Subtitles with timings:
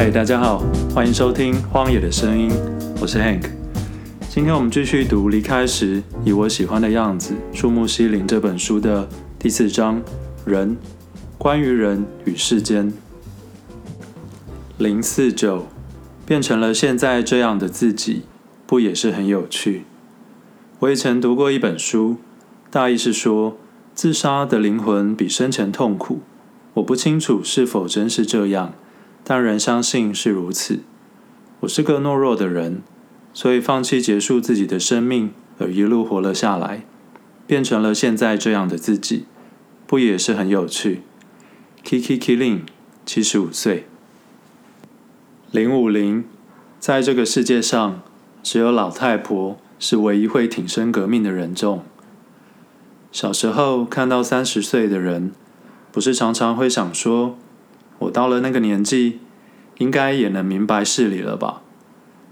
[0.00, 0.62] 嗨，大家好，
[0.94, 2.48] 欢迎收听《荒野的声音》，
[3.00, 3.50] 我是 Hank。
[4.30, 9.08] 今天我们继续读《离开时以我喜欢的样子触目心灵》这本书的
[9.40, 10.00] 第四章
[10.46, 10.76] “人”，
[11.36, 12.92] 关于人与世间。
[14.76, 15.66] 零四九，
[16.24, 18.22] 变成了现在这样的自己，
[18.68, 19.82] 不也是很有趣？
[20.78, 22.18] 我也曾读过一本书，
[22.70, 23.58] 大意是说，
[23.96, 26.20] 自杀的灵魂比生前痛苦。
[26.74, 28.74] 我不清楚是否真是这样，
[29.24, 30.80] 但仍相信是如此。
[31.60, 32.82] 我是个懦弱的人，
[33.34, 36.84] 所以放弃结束自己的生命，而一路活了下来，
[37.46, 39.26] 变成了现在这样的自己，
[39.86, 41.02] 不也是很有趣
[41.84, 42.60] ？Kiki Keeling，
[43.04, 43.86] 七十五岁。
[45.50, 46.24] 零五零，
[46.78, 48.02] 在这个世界上，
[48.42, 51.82] 只有老太婆是唯一会挺身革命的人种。
[53.10, 55.32] 小时候看到三十岁的人，
[55.90, 57.38] 不是常常会想说，
[58.00, 59.20] 我到了那个年纪，
[59.78, 61.62] 应该也能明白事理了吧？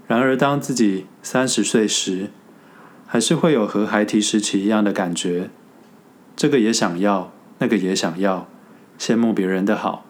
[0.07, 2.29] 然而，当自己三十岁时，
[3.05, 5.49] 还是会有和孩提时期一样的感觉，
[6.35, 8.47] 这个也想要，那个也想要，
[8.97, 10.05] 羡慕别人的好，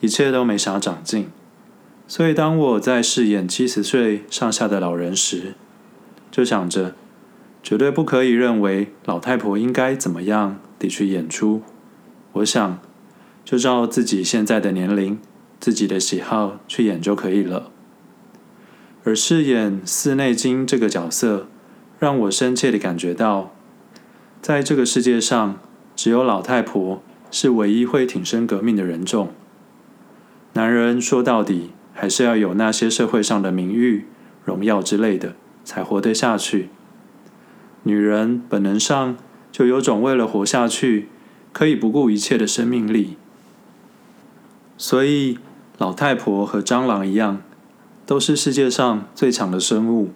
[0.00, 1.28] 一切都没啥长进。
[2.08, 5.54] 所以，当我在饰演七十岁上下的老人时，
[6.30, 6.94] 就想着，
[7.62, 11.62] 绝对不可以认为老太婆应该怎么样地去演出。
[12.32, 12.80] 我想，
[13.44, 15.18] 就照自己现在的年龄、
[15.60, 17.70] 自己的喜好去演就可以了。
[19.04, 21.48] 而饰演寺内经这个角色，
[21.98, 23.52] 让我深切地感觉到，
[24.40, 25.60] 在这个世界上，
[25.96, 29.32] 只有老太婆是唯一会挺身革命的人种。
[30.52, 34.06] 男人说到底，还是要有那些社会上的名誉、
[34.44, 35.34] 荣耀之类的，
[35.64, 36.68] 才活得下去。
[37.82, 39.16] 女人本能上
[39.50, 41.08] 就有种为了活下去，
[41.52, 43.16] 可以不顾一切的生命力。
[44.82, 45.38] 所以，
[45.78, 47.40] 老太婆和蟑螂一样，
[48.04, 50.10] 都是世界上最强的生物。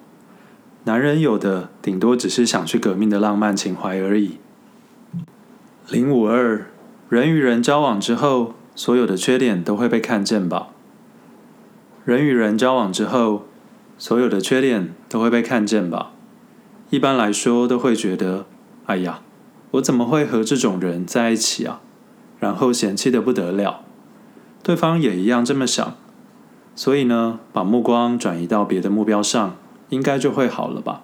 [0.83, 4.39] 男人有的顶多只是想去革命的浪漫情怀而已。
[5.89, 6.67] 零五二，
[7.09, 10.71] 人与人交往之后，所有的缺点都会被看见吧？
[12.05, 13.47] 人与人交往之后，
[13.97, 16.11] 所有的缺点都会被看见吧？
[16.91, 18.47] 一般来说，都会觉得，
[18.87, 19.21] 哎呀，
[19.71, 21.81] 我怎么会和这种人在一起啊？
[22.41, 23.83] 然后嫌弃的不得了。
[24.67, 25.95] 对方也一样这么想，
[26.75, 29.55] 所以呢，把目光转移到别的目标上，
[29.91, 31.03] 应该就会好了吧？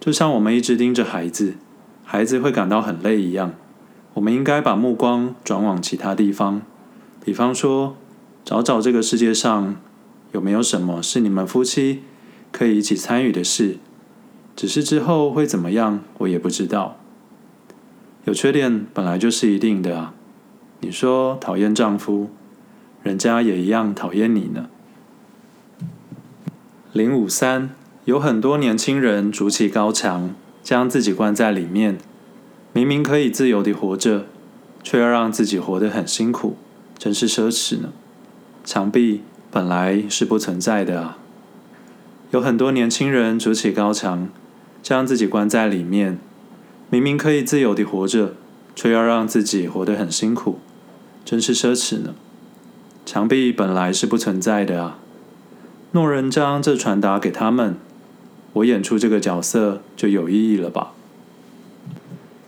[0.00, 1.56] 就像我们一直盯着孩子，
[2.02, 3.52] 孩子会感到很累一样，
[4.14, 6.62] 我们应该把目光转往其他地方，
[7.22, 7.94] 比方说，
[8.42, 9.76] 找找这个世界上
[10.32, 12.04] 有没有什么是你们夫妻
[12.50, 13.76] 可以一起参与的事，
[14.56, 16.96] 只是之后会怎么样，我也不知道。
[18.24, 20.14] 有缺点本来就是一定的啊。
[20.84, 22.28] 你说讨厌丈夫，
[23.02, 24.68] 人家也一样讨厌你呢。
[26.92, 27.70] 零五三，
[28.04, 31.96] 有很多年轻人筑起高墙，将自己关在里面，
[32.74, 34.26] 明明可以自由地活着，
[34.82, 36.58] 却要让自己活得很辛苦，
[36.98, 37.90] 真是奢侈呢。
[38.62, 41.16] 墙壁本来是不存在的啊！
[42.30, 44.28] 有很多年轻人筑起高墙，
[44.82, 46.18] 将自己关在里面，
[46.90, 48.34] 明明可以自由地活着，
[48.76, 50.58] 却要让自己活得很辛苦，
[51.24, 52.14] 真是奢侈呢。
[53.06, 54.98] 墙壁本来是不存在的啊！
[55.92, 57.76] 诺人将这传达给他们，
[58.54, 60.92] 我演出这个角色就有意义了吧？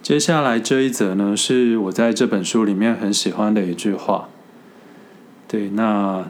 [0.02, 4.28] 接下来这一则呢，是我在这本书里面很喜欢的一句话。
[5.48, 6.28] 对，那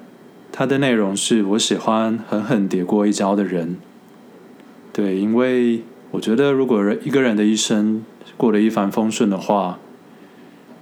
[0.50, 3.76] 它的内容是我喜欢狠狠跌过一跤的人。
[4.92, 8.04] 对，因为我觉得如果一个人的一生
[8.36, 9.78] 过得一帆风顺的话，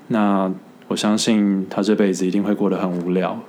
[0.09, 0.53] 那
[0.89, 3.41] 我相信他这辈子一定会过得很无聊。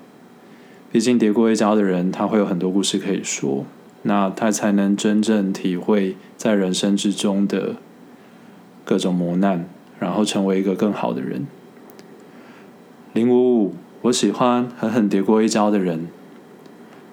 [0.91, 3.65] 毕竟跌过一跤的人，他会有很多故事可以说，
[4.03, 7.75] 那他才能真正体会在人生之中的
[8.83, 9.67] 各种磨难，
[9.99, 11.47] 然后成为一个更好的人。
[13.13, 13.75] 零五五。
[14.05, 16.07] 我喜欢狠狠跌过一跤的人。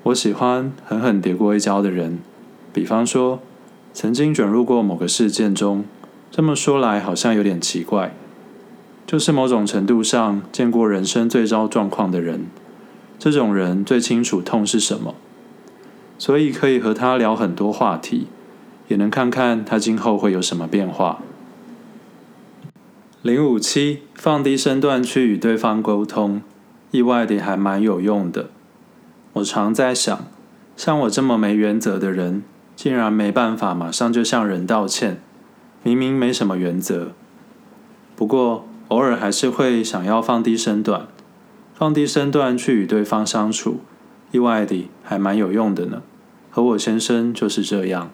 [0.03, 2.19] 我喜欢狠狠跌过一跤的人，
[2.71, 3.41] 比方说，
[3.95, 5.87] 曾经卷入过某个事件中。
[6.31, 8.15] 这么说来好像有点奇怪，
[9.07, 12.47] 就是某种程度上见过人生最糟状况的人。
[13.19, 15.15] 这种人最清楚痛是什么，
[16.19, 18.27] 所以可以和他聊很多话题，
[18.89, 21.21] 也能看看他今后会有什么变化。
[23.23, 26.43] 零五七，放低身段去与对方沟通。
[26.91, 28.51] 意外的还蛮有用的。
[29.35, 30.27] 我常在想，
[30.77, 32.43] 像我这么没原则的人，
[32.77, 35.23] 竟然没办法马上就向人道歉，
[35.83, 37.13] 明明没什么原则。
[38.15, 41.07] 不过偶尔还是会想要放低身段，
[41.75, 43.81] 放低身段去与对方相处，
[44.33, 46.03] 意外地还蛮有用的呢。
[46.51, 48.11] 和我先生就是这样。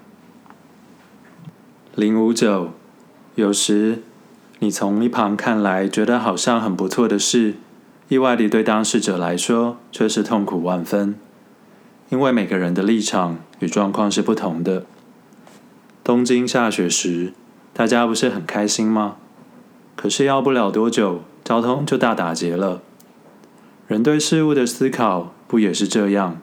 [1.97, 2.71] 零五九，
[3.35, 4.05] 有时
[4.61, 7.55] 你从一旁看来觉得好像很不错的事，
[8.07, 11.17] 意外地对当事者来说却是痛苦万分，
[12.11, 14.87] 因为每个人的立场与状况是不同的。
[16.05, 17.33] 东京下雪时，
[17.73, 19.17] 大家不是很开心吗？
[20.01, 22.83] 可是要不了多久，交通就大打劫了。
[23.89, 26.39] 人对事物的思考不也是这样？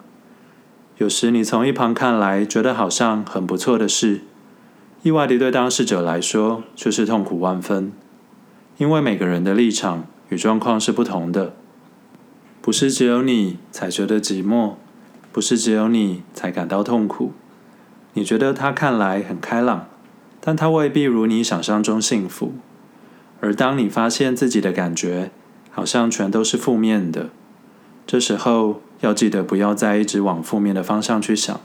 [0.97, 4.19] 有时你从一旁看来觉得好像很不错的事，
[5.03, 7.93] 意外地对当事者来说却是痛苦万分，
[8.77, 11.53] 因为每个人的立场与状况是不同的。
[12.61, 14.73] 不是只有你才觉得寂寞，
[15.31, 17.31] 不是只有你才感到痛苦。
[18.15, 19.87] 你觉得他看来很开朗，
[20.41, 22.51] 但他未必如你想象中幸福。
[23.45, 25.29] 而当你发现自己的感觉
[25.69, 27.29] 好像全都是负面的，
[28.07, 31.61] 这时候要记得不要再一直往负面的方向去想。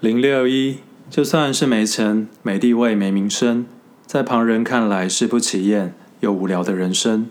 [0.00, 0.78] 零六一，
[1.08, 3.64] 就算是没钱、没地位、没名声，
[4.04, 7.28] 在旁人看来是不起眼又无聊的人生，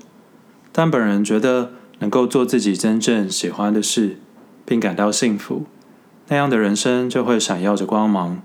[0.72, 4.16] 但本人觉得能够做自己真正喜欢的事，
[4.66, 5.66] 并感到幸福，
[6.30, 8.42] 那样的人生就会闪耀着光芒。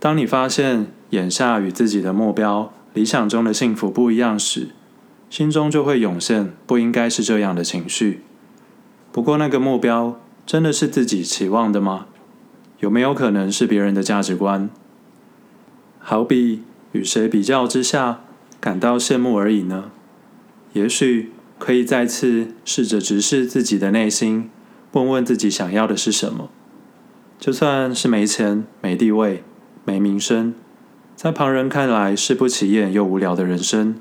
[0.00, 4.70] 当你发现眼下与自己的目标，理想中的幸福不一样时，
[5.30, 8.22] 心中就会涌现不应该是这样的情绪。
[9.12, 12.06] 不过，那个目标真的是自己期望的吗？
[12.80, 14.68] 有没有可能是别人的价值观？
[16.00, 18.18] 好比与谁比较之下
[18.58, 19.92] 感到羡慕而已呢？
[20.72, 21.30] 也许
[21.60, 24.50] 可以再次试着直视自己的内心，
[24.90, 26.50] 问问自己想要的是什么。
[27.38, 29.44] 就算是没钱、没地位、
[29.84, 30.52] 没名声。
[31.18, 33.96] 在旁人看来是不起眼又无聊的人生，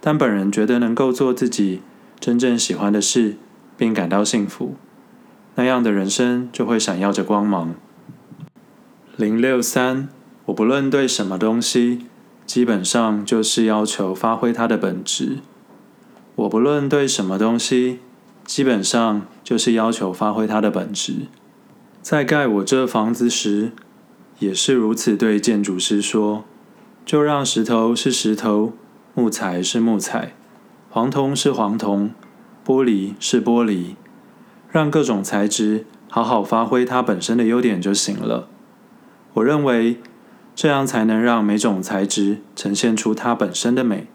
[0.00, 1.82] 但本人觉得能够做自己
[2.20, 3.34] 真正喜欢的事，
[3.76, 4.76] 并感到幸福，
[5.56, 7.74] 那样的人生就会闪耀着光芒。
[9.16, 10.08] 零六三，
[10.44, 12.06] 我不论对什么东西，
[12.46, 15.38] 基本上就是要求发挥它的本质。
[16.36, 17.98] 我不论对什么东西，
[18.44, 21.26] 基本上就是要求发挥它的本质。
[22.00, 23.72] 在盖我这房子时，
[24.38, 26.44] 也是如此，对建筑师说
[27.06, 28.72] ：“就让石头是石头，
[29.14, 30.34] 木材是木材，
[30.90, 32.10] 黄铜是黄铜，
[32.66, 33.94] 玻璃是玻璃，
[34.70, 38.48] 让各种材质好好发挥它本身的优点就行了。
[39.34, 39.98] 我认为
[40.54, 44.08] 这样才能让每种材质呈现出它本身的美。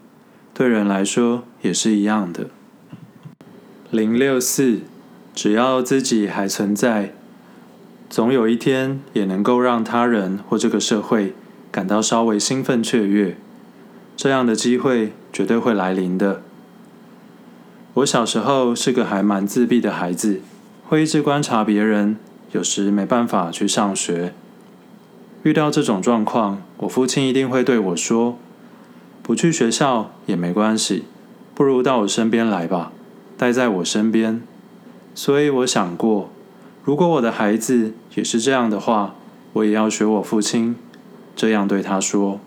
[0.54, 2.48] 对人来说也是一样的。”
[3.92, 4.82] 零六四，
[5.34, 7.16] 只要自己还存在。
[8.10, 11.36] 总有一天也能够让他人或这个社会
[11.72, 13.38] 感到稍微兴奋雀跃，
[14.18, 16.42] 这样的机会绝对会来临的。
[17.94, 20.42] 我小时候是个还蛮自闭的孩子，
[20.88, 22.18] 会一直观察别人，
[22.52, 24.34] 有时没办法去上学。
[25.44, 28.40] 遇到这种状况，我父亲一定会对我说
[29.22, 31.04] ：“不去学校也没关系，
[31.54, 32.92] 不如到我身边来吧，
[33.38, 34.42] 待在我身边。”
[35.14, 36.32] 所以我想过。
[36.90, 39.14] 如果我的孩子也是这样的话，
[39.54, 40.76] 我也要学我父亲
[41.36, 42.40] 这样对他说。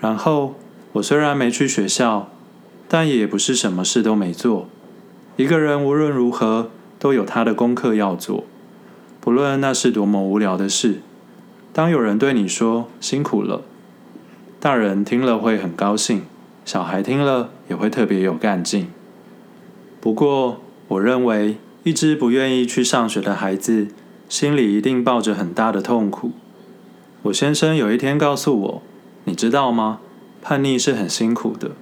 [0.00, 0.54] 然后，
[0.92, 2.30] 我虽然没去学校，
[2.88, 4.66] 但也不是什么事都没做。
[5.36, 8.44] 一个人无论如何都有他的功课要做，
[9.20, 11.02] 不论那是多么无聊的事。
[11.74, 13.60] 当有人对你说辛苦了，
[14.58, 16.22] 大人听了会很高兴，
[16.64, 18.88] 小孩听了也会特别有干劲。
[20.00, 21.58] 不过，我认为。
[21.84, 23.88] 一只不愿意去上学的孩子，
[24.28, 26.32] 心里一定抱着很大的痛苦。
[27.22, 28.82] 我先生有一天告诉我
[29.24, 30.00] ：“你知道吗？
[30.42, 31.72] 叛逆是很辛苦的，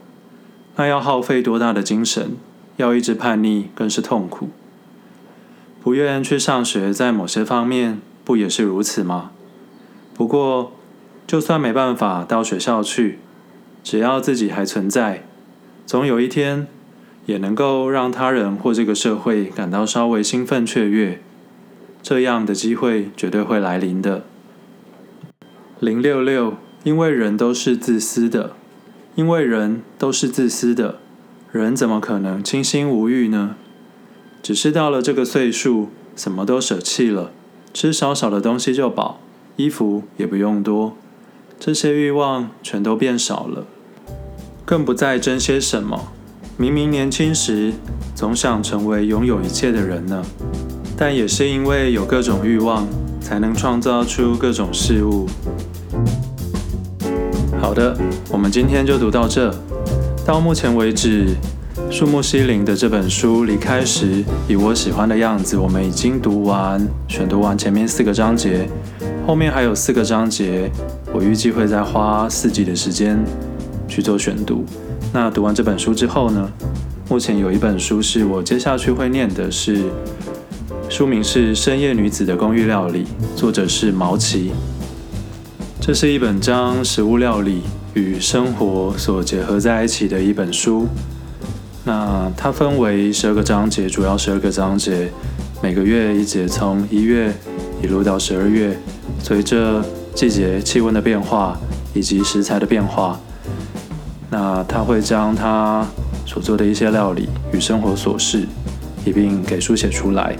[0.76, 2.36] 那要耗费多大的精神？
[2.76, 4.50] 要一直叛逆更是痛苦。
[5.82, 9.30] 不愿去上学，在某些方面不也是如此吗？
[10.14, 10.72] 不过，
[11.26, 13.18] 就算没办法到学校去，
[13.82, 15.24] 只要自己还存在，
[15.84, 16.68] 总有一天。”
[17.26, 21.20] 也能够让他人或这个社会感到稍微兴奋雀跃，
[22.02, 24.24] 这样的机会绝对会来临的。
[25.80, 26.54] 零六六，
[26.84, 28.52] 因为人都是自私的，
[29.16, 31.00] 因为人都是自私的，
[31.50, 33.56] 人怎么可能清心无欲呢？
[34.40, 37.32] 只是到了这个岁数，什么都舍弃了，
[37.74, 39.18] 吃少少的东西就饱，
[39.56, 40.96] 衣服也不用多，
[41.58, 43.66] 这些欲望全都变少了，
[44.64, 46.12] 更不再争些什么。
[46.58, 47.70] 明明年轻时
[48.14, 50.22] 总想成为拥有一切的人呢，
[50.96, 52.86] 但也是因为有各种欲望，
[53.20, 55.26] 才能创造出各种事物。
[57.60, 57.94] 好的，
[58.30, 59.54] 我们今天就读到这。
[60.24, 61.26] 到目前为止，
[61.90, 68.66] 树木西林的这本书离开时，以我喜欢的样子，我们已经读完，选读完前面四个章节，
[69.26, 70.70] 后面还有四个章节，
[71.12, 73.22] 我预计会再花四集的时间
[73.86, 74.64] 去做选读。
[75.18, 76.46] 那读完这本书之后呢，
[77.08, 79.84] 目前有一本书是我接下去会念的是，
[80.90, 83.04] 书名是《深夜女子的公寓料理》，
[83.34, 84.52] 作者是毛奇。
[85.80, 87.62] 这是一本将食物料理
[87.94, 90.86] 与生活所结合在一起的一本书。
[91.84, 95.10] 那它分为十二个章节，主要十二个章节，
[95.62, 97.32] 每个月一节，从一月
[97.82, 98.76] 一路到十二月，
[99.22, 99.82] 随着
[100.14, 101.58] 季节气温的变化
[101.94, 103.18] 以及食材的变化，
[104.30, 105.86] 那他会将他
[106.24, 108.46] 所做的一些料理与生活琐事
[109.04, 110.36] 一并给书写出来。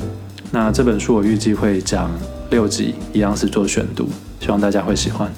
[0.50, 2.11] 那这本书我预计会讲
[2.50, 4.09] 六集，一样是做选读。
[4.40, 5.31] 希望大家会喜欢。